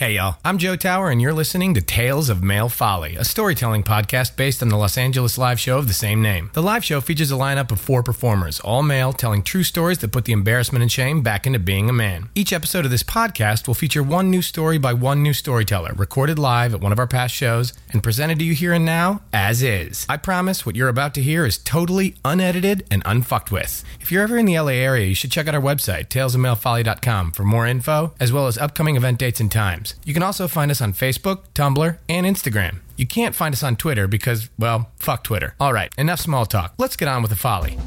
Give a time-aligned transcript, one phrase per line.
[0.00, 0.38] Hey, y'all.
[0.46, 4.62] I'm Joe Tower, and you're listening to Tales of Male Folly, a storytelling podcast based
[4.62, 6.48] on the Los Angeles live show of the same name.
[6.54, 10.10] The live show features a lineup of four performers, all male, telling true stories that
[10.10, 12.30] put the embarrassment and shame back into being a man.
[12.34, 16.38] Each episode of this podcast will feature one new story by one new storyteller, recorded
[16.38, 19.62] live at one of our past shows, and presented to you here and now as
[19.62, 20.06] is.
[20.08, 23.84] I promise what you're about to hear is totally unedited and unfucked with.
[24.00, 27.44] If you're ever in the LA area, you should check out our website, talesofmalefolly.com, for
[27.44, 29.89] more info, as well as upcoming event dates and times.
[30.04, 32.80] You can also find us on Facebook, Tumblr, and Instagram.
[32.96, 35.54] You can't find us on Twitter because, well, fuck Twitter.
[35.58, 36.74] All right, enough small talk.
[36.78, 37.78] Let's get on with the folly.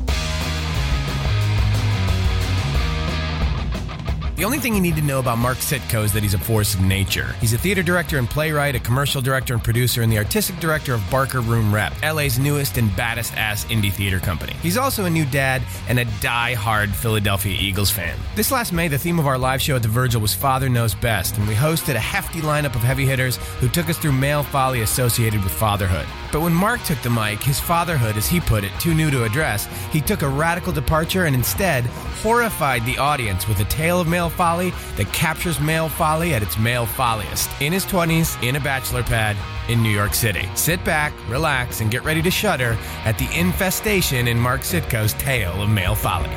[4.36, 6.73] The only thing you need to know about Mark Sitko is that he's a force
[6.73, 7.36] of nature.
[7.39, 10.95] He's a theater director and playwright, a commercial director and producer, and the artistic director
[10.95, 14.54] of Barker Room Rep, LA's newest and baddest ass indie theater company.
[14.64, 18.17] He's also a new dad and a die-hard Philadelphia Eagles fan.
[18.36, 20.95] This last May, the theme of our live show at the Virgil was Father Knows
[20.95, 24.42] Best, and we hosted a hefty lineup of heavy hitters who took us through male
[24.42, 26.08] folly associated with fatherhood.
[26.31, 29.26] But when Mark took the mic, his fatherhood, as he put it, too new to
[29.26, 31.86] address, he took a radical departure and instead
[32.23, 36.58] horrified the audience with a tale of male folly that captures male folly at its
[36.58, 37.50] male folliest.
[37.61, 39.36] In his 20s, in a bachelor pad,
[39.70, 40.50] in New York City.
[40.56, 45.62] Sit back, relax, and get ready to shudder at the infestation in Mark Sitko's tale
[45.62, 46.30] of male folly.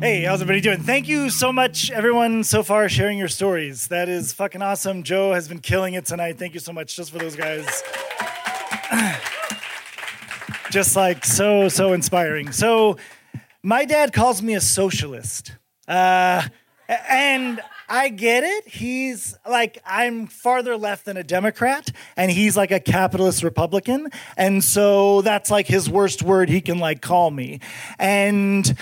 [0.00, 0.80] Hey, how's everybody doing?
[0.82, 3.88] Thank you so much, everyone, so far sharing your stories.
[3.88, 5.02] That is fucking awesome.
[5.02, 6.38] Joe has been killing it tonight.
[6.38, 7.82] Thank you so much just for those guys.
[10.70, 12.52] just like so, so inspiring.
[12.52, 12.98] So,
[13.64, 15.52] my dad calls me a socialist.
[15.88, 16.42] Uh,
[16.86, 18.68] and I get it.
[18.68, 24.10] He's like, I'm farther left than a Democrat, and he's like a capitalist Republican.
[24.36, 27.60] And so that's like his worst word he can like call me.
[27.98, 28.76] And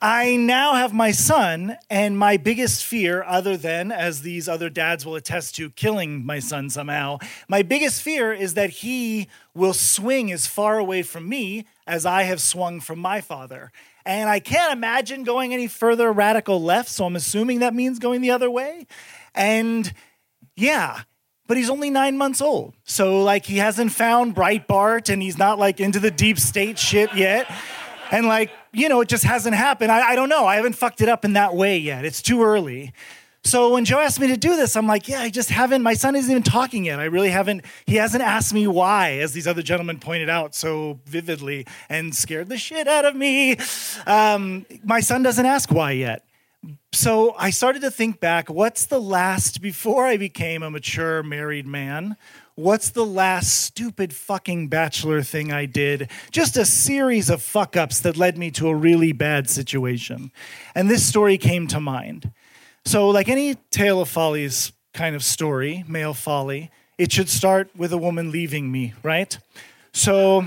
[0.00, 5.04] I now have my son, and my biggest fear, other than, as these other dads
[5.04, 10.32] will attest to, killing my son somehow, my biggest fear is that he will swing
[10.32, 13.72] as far away from me as I have swung from my father.
[14.06, 18.20] And I can't imagine going any further radical left, so I'm assuming that means going
[18.20, 18.86] the other way.
[19.34, 19.92] And
[20.54, 21.00] yeah,
[21.48, 22.74] but he's only nine months old.
[22.84, 27.12] So, like, he hasn't found Breitbart and he's not like into the deep state shit
[27.14, 27.50] yet.
[28.12, 29.90] And, like, you know, it just hasn't happened.
[29.90, 30.46] I, I don't know.
[30.46, 32.04] I haven't fucked it up in that way yet.
[32.04, 32.92] It's too early.
[33.46, 35.82] So when Joe asked me to do this, I'm like, yeah, I just haven't.
[35.82, 36.98] My son isn't even talking yet.
[36.98, 37.64] I really haven't.
[37.86, 42.48] He hasn't asked me why, as these other gentlemen pointed out so vividly and scared
[42.48, 43.56] the shit out of me.
[44.04, 46.24] Um, my son doesn't ask why yet.
[46.92, 51.68] So I started to think back what's the last, before I became a mature married
[51.68, 52.16] man,
[52.56, 56.10] what's the last stupid fucking bachelor thing I did?
[56.32, 60.32] Just a series of fuck ups that led me to a really bad situation.
[60.74, 62.32] And this story came to mind.
[62.86, 67.92] So, like any tale of follies kind of story, male folly, it should start with
[67.92, 69.36] a woman leaving me, right?
[69.92, 70.46] So,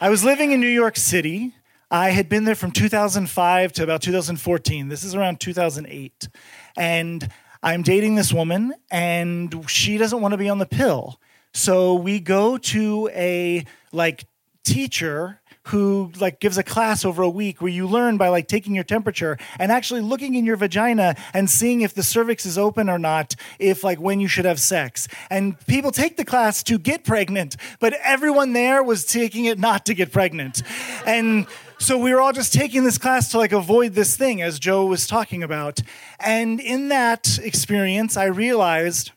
[0.00, 1.54] I was living in New York City.
[1.88, 4.88] I had been there from 2005 to about 2014.
[4.88, 6.28] This is around 2008.
[6.76, 7.28] And
[7.62, 11.20] I'm dating this woman, and she doesn't want to be on the pill.
[11.54, 14.24] So we go to a like
[14.64, 18.74] teacher who like gives a class over a week where you learn by like taking
[18.74, 22.88] your temperature and actually looking in your vagina and seeing if the cervix is open
[22.88, 26.78] or not if like when you should have sex and people take the class to
[26.78, 30.62] get pregnant but everyone there was taking it not to get pregnant
[31.06, 31.46] and
[31.78, 34.86] so we were all just taking this class to like avoid this thing as joe
[34.86, 35.80] was talking about
[36.18, 39.12] and in that experience i realized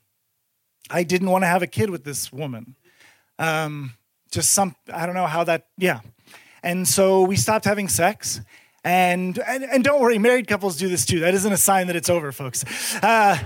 [0.89, 2.75] I didn't want to have a kid with this woman.
[3.39, 3.94] Um,
[4.31, 6.01] just some, I don't know how that, yeah.
[6.63, 8.42] And so we stopped having sex.
[8.86, 11.19] And, and, and don't worry, married couples do this too.
[11.21, 12.65] That isn't a sign that it's over, folks.
[13.01, 13.38] Uh,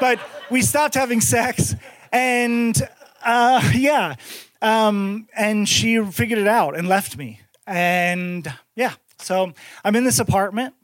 [0.00, 0.20] but
[0.50, 1.74] we stopped having sex,
[2.12, 2.80] and
[3.24, 4.14] uh, yeah,
[4.62, 7.40] um, and she figured it out and left me.
[7.66, 9.52] And yeah, so
[9.84, 10.74] I'm in this apartment,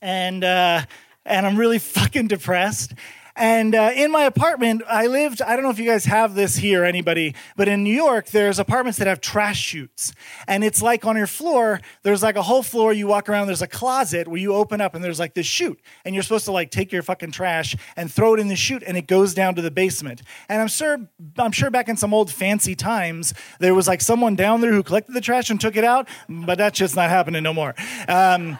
[0.00, 0.82] and uh,
[1.26, 2.94] and I'm really fucking depressed.
[3.36, 6.56] And uh, in my apartment, I lived, I don't know if you guys have this
[6.56, 10.12] here, anybody, but in New York, there's apartments that have trash chutes.
[10.48, 13.62] And it's like on your floor, there's like a whole floor, you walk around, there's
[13.62, 15.80] a closet where you open up and there's like this chute.
[16.04, 18.82] And you're supposed to like take your fucking trash and throw it in the chute
[18.86, 20.22] and it goes down to the basement.
[20.48, 20.98] And I'm sure,
[21.38, 24.82] I'm sure back in some old fancy times, there was like someone down there who
[24.82, 27.74] collected the trash and took it out, but that's just not happening no more.
[28.08, 28.58] Um,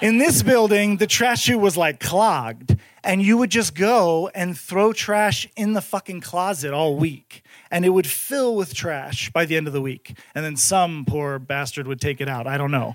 [0.00, 4.56] in this building, the trash chute was like clogged, and you would just go and
[4.58, 9.44] throw trash in the fucking closet all week, and it would fill with trash by
[9.44, 10.16] the end of the week.
[10.34, 12.46] And then some poor bastard would take it out.
[12.46, 12.94] I don't know.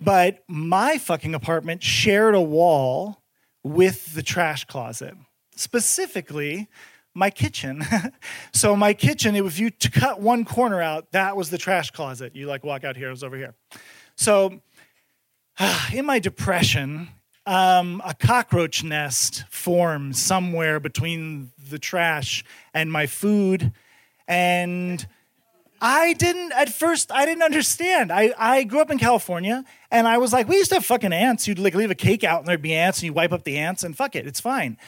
[0.00, 3.22] But my fucking apartment shared a wall
[3.62, 5.14] with the trash closet,
[5.56, 6.68] specifically
[7.14, 7.84] my kitchen.
[8.52, 12.34] so my kitchen, if you cut one corner out, that was the trash closet.
[12.34, 13.54] You like walk out here, it was over here.
[14.16, 14.60] So
[15.92, 17.08] in my depression,
[17.46, 23.72] um, a cockroach nest formed somewhere between the trash and my food.
[24.26, 25.06] And
[25.80, 28.10] I didn't, at first, I didn't understand.
[28.10, 31.12] I, I grew up in California and I was like, we used to have fucking
[31.12, 31.46] ants.
[31.46, 33.58] You'd like leave a cake out and there'd be ants and you wipe up the
[33.58, 34.78] ants and fuck it, it's fine.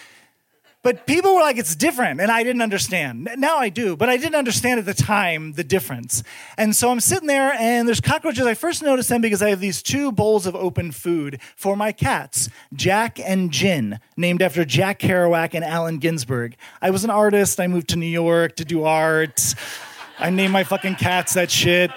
[0.87, 2.21] But people were like, it's different.
[2.21, 3.29] And I didn't understand.
[3.39, 6.23] Now I do, but I didn't understand at the time the difference.
[6.57, 8.47] And so I'm sitting there and there's cockroaches.
[8.47, 11.91] I first noticed them because I have these two bowls of open food for my
[11.91, 16.55] cats, Jack and Jin, named after Jack Kerouac and Allen Ginsberg.
[16.81, 17.59] I was an artist.
[17.59, 19.57] I moved to New York to do art.
[20.21, 21.91] I named my fucking cats that shit.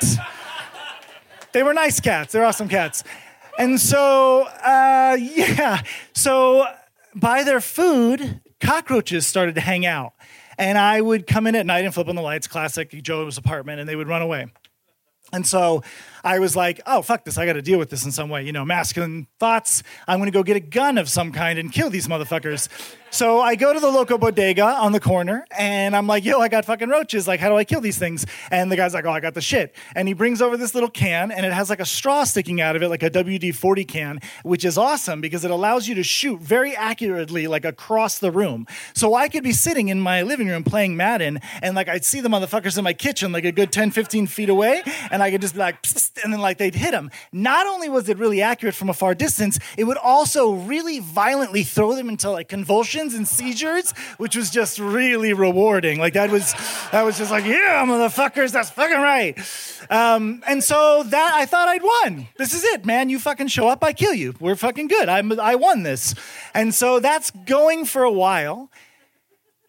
[1.52, 2.34] They were nice cats.
[2.34, 3.04] They're awesome cats.
[3.60, 5.84] And so, uh, yeah.
[6.14, 6.66] So
[7.14, 10.14] by their food, cockroaches started to hang out.
[10.58, 13.80] And I would come in at night and flip on the lights, classic Joe's apartment,
[13.80, 14.48] and they would run away.
[15.32, 15.84] And so
[16.24, 17.38] I was like, oh, fuck this.
[17.38, 18.44] I got to deal with this in some way.
[18.46, 19.84] You know, masculine thoughts.
[20.08, 22.70] I'm going to go get a gun of some kind and kill these motherfuckers.
[23.12, 26.48] So I go to the local bodega on the corner and I'm like, yo, I
[26.48, 27.28] got fucking roaches.
[27.28, 28.24] Like, how do I kill these things?
[28.52, 29.76] And the guy's like, oh, I got the shit.
[29.96, 32.76] And he brings over this little can and it has like a straw sticking out
[32.76, 36.04] of it, like a WD 40 can, which is awesome because it allows you to
[36.04, 38.68] shoot very accurately, like across the room.
[38.94, 42.22] So I could be sitting in my living room playing Madden and like I'd see
[42.22, 44.84] the motherfuckers in my kitchen, like a good 10, 15 feet away.
[45.10, 45.84] And I could just be like,
[46.24, 47.12] and then like they'd hit them.
[47.32, 51.64] Not only was it really accurate from a far distance, it would also really violently
[51.64, 56.00] throw them into like convulsions and seizures, which was just really rewarding.
[56.00, 56.54] Like that was,
[56.92, 59.38] that was just like, yeah, motherfuckers, that's fucking right.
[59.90, 62.28] Um, and so that I thought I'd won.
[62.38, 63.10] This is it, man.
[63.10, 64.36] You fucking show up, I kill you.
[64.40, 65.10] We're fucking good.
[65.10, 66.16] I'm, I won this.
[66.54, 68.70] And so that's going for a while.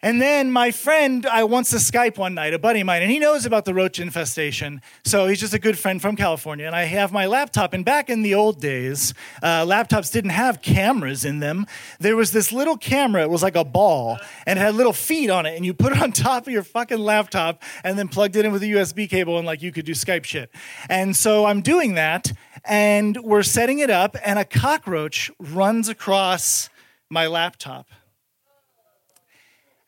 [0.02, 3.10] And then my friend, I wants to Skype one night, a buddy of mine, and
[3.10, 4.80] he knows about the roach infestation.
[5.04, 6.66] So he's just a good friend from California.
[6.66, 7.74] And I have my laptop.
[7.74, 9.12] And back in the old days,
[9.42, 11.66] uh, laptops didn't have cameras in them.
[11.98, 13.22] There was this little camera.
[13.22, 15.54] It was like a ball, and it had little feet on it.
[15.54, 18.52] And you put it on top of your fucking laptop, and then plugged it in
[18.52, 20.50] with a USB cable, and like you could do Skype shit.
[20.88, 22.32] And so I'm doing that,
[22.64, 26.70] and we're setting it up, and a cockroach runs across
[27.10, 27.86] my laptop.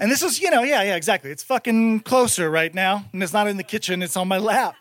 [0.03, 1.31] And this was, you know, yeah, yeah, exactly.
[1.31, 3.05] It's fucking closer right now.
[3.13, 4.75] And it's not in the kitchen, it's on my lap.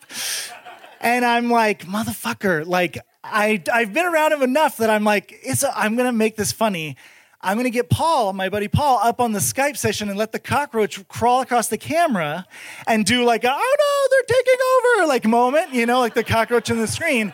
[1.00, 5.62] And I'm like, motherfucker, like, I, I've been around him enough that I'm like, it's
[5.62, 6.98] a, I'm gonna make this funny.
[7.40, 10.40] I'm gonna get Paul, my buddy Paul, up on the Skype session and let the
[10.40, 12.48] cockroach crawl across the camera
[12.88, 14.60] and do like, a, oh no, they're taking
[15.04, 17.32] over, like moment, you know, like the cockroach on the screen.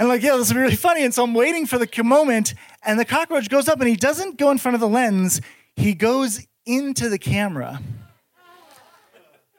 [0.00, 1.04] And like, yeah, this will be really funny.
[1.04, 4.36] And so I'm waiting for the moment, and the cockroach goes up and he doesn't
[4.36, 5.40] go in front of the lens.
[5.76, 7.80] He goes into the camera.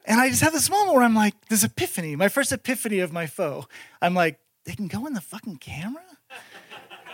[0.04, 3.12] And I just have this moment where I'm like, this epiphany, my first epiphany of
[3.12, 3.66] my foe.
[4.00, 6.02] I'm like, they can go in the fucking camera?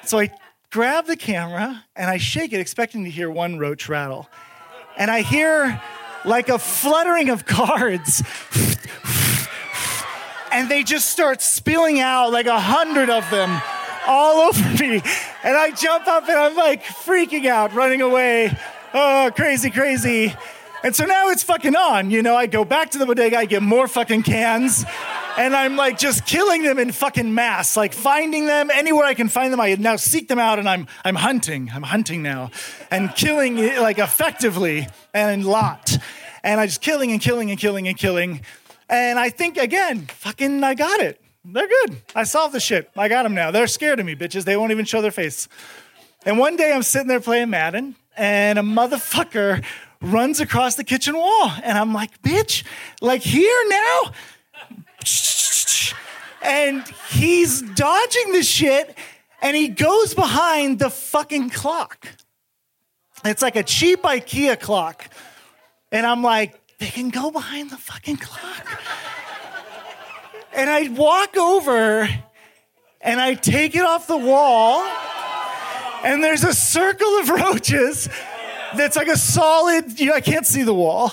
[0.04, 0.30] So I
[0.70, 4.28] grab the camera and I shake it, expecting to hear one roach rattle.
[4.98, 5.80] And I hear
[6.24, 8.22] like a fluttering of cards.
[10.52, 13.62] and they just start spilling out like a hundred of them
[14.06, 15.02] all over me.
[15.44, 18.56] And I jump up and I'm like freaking out, running away
[18.94, 20.34] oh, crazy, crazy.
[20.84, 22.10] And so now it's fucking on.
[22.10, 24.84] You know, I go back to the bodega, I get more fucking cans,
[25.38, 29.28] and I'm like just killing them in fucking mass, like finding them anywhere I can
[29.28, 29.60] find them.
[29.60, 31.70] I now seek them out, and I'm I'm hunting.
[31.72, 32.50] I'm hunting now,
[32.90, 35.96] and killing like effectively and a lot.
[36.42, 38.40] And I just killing and killing and killing and killing.
[38.88, 41.20] And I think again, fucking, I got it.
[41.44, 42.02] They're good.
[42.14, 42.90] I solved the shit.
[42.96, 43.50] I got them now.
[43.50, 44.44] They're scared of me, bitches.
[44.44, 45.48] They won't even show their face.
[46.24, 49.64] And one day I'm sitting there playing Madden, and a motherfucker
[50.00, 51.52] runs across the kitchen wall.
[51.62, 52.64] And I'm like, bitch,
[53.00, 54.12] like here now?
[56.42, 58.96] And he's dodging the shit,
[59.40, 62.08] and he goes behind the fucking clock.
[63.24, 65.08] It's like a cheap IKEA clock.
[65.92, 68.82] And I'm like, they can go behind the fucking clock.
[70.52, 72.08] and I walk over
[73.00, 74.84] and I take it off the wall,
[76.04, 78.08] and there's a circle of roaches
[78.76, 81.12] that's like a solid, you know, I can't see the wall.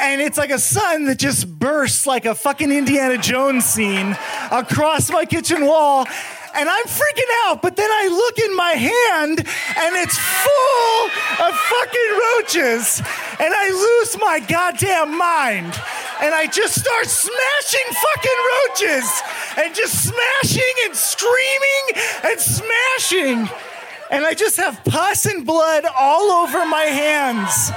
[0.00, 4.16] And it's like a sun that just bursts like a fucking Indiana Jones scene
[4.50, 6.06] across my kitchen wall
[6.54, 7.62] and I'm freaking out.
[7.62, 11.04] But then I look in my hand and it's full
[11.46, 12.98] of fucking roaches,
[13.38, 15.80] and I lose my goddamn mind.
[16.20, 19.22] And I just start smashing fucking roaches
[19.56, 21.84] and just smashing and screaming
[22.24, 23.67] and smashing.
[24.10, 27.70] And I just have pus and blood all over my hands.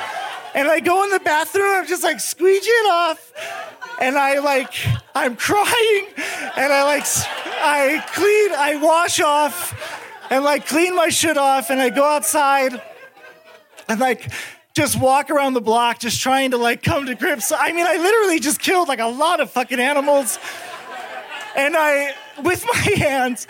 [0.53, 3.33] And I go in the bathroom, I'm just like squeegee it off.
[3.99, 4.73] And I like,
[5.13, 6.07] I'm crying.
[6.57, 7.05] And I like,
[7.61, 9.73] I clean, I wash off
[10.29, 11.69] and like clean my shit off.
[11.69, 12.81] And I go outside
[13.87, 14.31] and like,
[14.73, 17.51] just walk around the block, just trying to like come to grips.
[17.51, 20.39] I mean, I literally just killed like a lot of fucking animals.
[21.55, 23.47] And I, with my hands,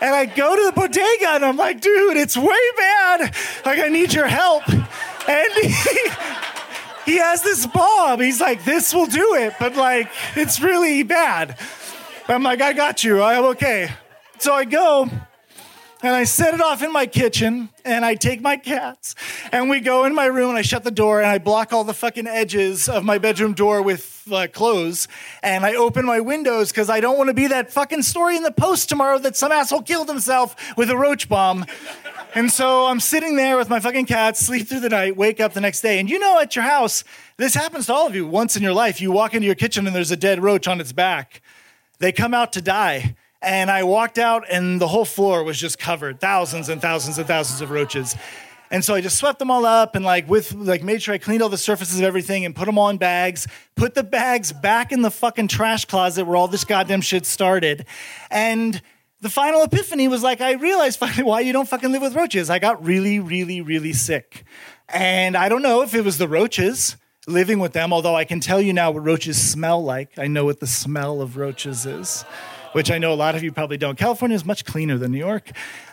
[0.00, 3.34] and I go to the bodega and I'm like, dude, it's way bad.
[3.64, 4.68] Like, I need your help.
[4.68, 5.68] And he,
[7.12, 8.20] he has this bomb.
[8.20, 11.58] He's like, this will do it, but like, it's really bad.
[12.28, 13.22] I'm like, I got you.
[13.22, 13.90] I'm okay.
[14.38, 15.08] So I go
[16.02, 19.14] and I set it off in my kitchen and I take my cats
[19.50, 21.84] and we go in my room and I shut the door and I block all
[21.84, 25.06] the fucking edges of my bedroom door with uh, clothes
[25.42, 28.42] and I open my windows because I don't want to be that fucking story in
[28.42, 31.64] the post tomorrow that some asshole killed himself with a roach bomb.
[32.34, 35.52] And so I'm sitting there with my fucking cats, sleep through the night, wake up
[35.52, 36.00] the next day.
[36.00, 37.04] And you know, at your house,
[37.36, 39.00] this happens to all of you once in your life.
[39.00, 41.40] You walk into your kitchen and there's a dead roach on its back.
[41.98, 43.14] They come out to die.
[43.42, 47.28] And I walked out, and the whole floor was just covered thousands and thousands and
[47.28, 48.16] thousands of roaches.
[48.70, 51.18] And so I just swept them all up and like with like made sure I
[51.18, 54.52] cleaned all the surfaces of everything and put them all in bags, put the bags
[54.52, 57.86] back in the fucking trash closet where all this goddamn shit started.
[58.30, 58.80] And
[59.20, 62.50] the final epiphany was like I realized finally why you don't fucking live with roaches.
[62.50, 64.44] I got really, really, really sick.
[64.88, 66.96] And I don't know if it was the roaches
[67.28, 70.16] living with them, although I can tell you now what roaches smell like.
[70.16, 72.24] I know what the smell of roaches is
[72.76, 73.96] which I know a lot of you probably don't.
[73.96, 75.50] California is much cleaner than New York.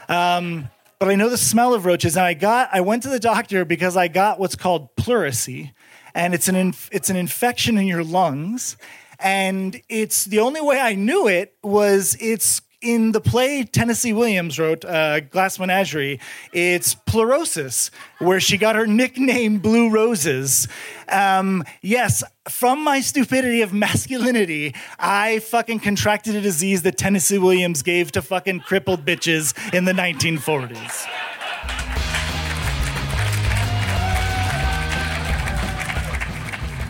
[0.10, 0.70] Um,
[1.03, 3.65] but I know the smell of roaches, and I got I went to the doctor
[3.65, 5.74] because I got what's called pleurisy,
[6.15, 8.77] and it's an inf- it's an infection in your lungs,
[9.19, 14.60] and it's the only way I knew it was it's in the play Tennessee Williams
[14.60, 16.20] wrote, uh, Glass Menagerie,
[16.52, 20.68] it's pleurosis, where she got her nickname Blue Roses.
[21.08, 27.82] Um, yes, from my stupidity of masculinity, I fucking contracted a disease that Tennessee Williams
[27.82, 31.33] gave to fucking crippled bitches in the 1940s.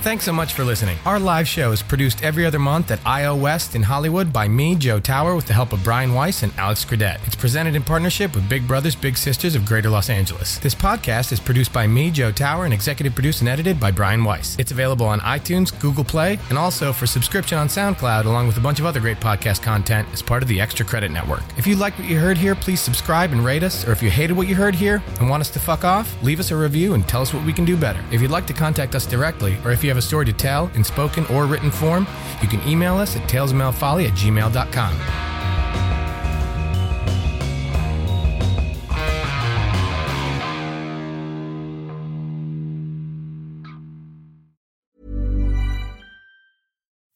[0.04, 0.98] Thanks so much for listening.
[1.06, 4.76] Our live show is produced every other month at IO West in Hollywood by me,
[4.76, 7.26] Joe Tower, with the help of Brian Weiss and Alex Credette.
[7.26, 10.58] It's presented in partnership with Big Brothers Big Sisters of Greater Los Angeles.
[10.58, 14.26] This podcast is produced by me, Joe Tower, and executive produced and edited by Brian
[14.26, 14.58] Weiss.
[14.60, 18.60] It's available on iTunes, Google Play, and also for subscription on SoundCloud, along with a
[18.62, 21.44] bunch of other great podcast content as part of the Extra Credit Network.
[21.58, 24.10] If you like what you heard here, please subscribe and rate us, or if you
[24.10, 26.94] hated what you heard here and want us to fuck off, leave us a review
[26.94, 28.04] and tell us what we can do better.
[28.12, 30.70] If you'd like to contact us directly, or if you have a story to tell
[30.74, 32.08] in spoken or written form,
[32.42, 34.94] you can email us at talesofmalefolly at gmail.com.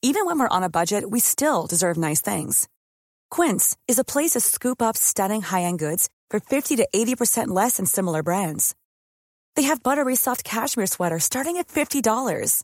[0.03, 2.67] Even when we're on a budget, we still deserve nice things.
[3.29, 7.77] Quince is a place to scoop up stunning high-end goods for 50 to 80% less
[7.77, 8.73] than similar brands.
[9.57, 12.63] They have buttery soft cashmere sweaters starting at $50,